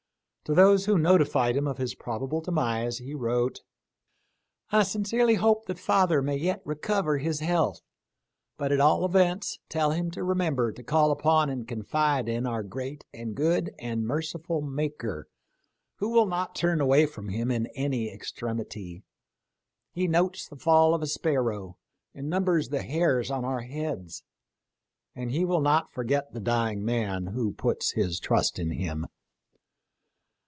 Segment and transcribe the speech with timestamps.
[0.45, 3.61] To those who notified him of his probable demise he wrote:"
[4.69, 7.79] I sincerely hope that father may yet recover his health;
[8.57, 12.63] but at all events tell him to remember to call upon and confide in our
[12.63, 15.29] great and good and merciful Maker,
[15.99, 19.03] who will not turn away from him in any extremity.
[19.93, 21.77] He notes the fall of a sparrow,
[22.13, 24.21] and numbers the hairs of our heads;
[25.15, 29.07] and He will not forget the dying man who puts his trust in him.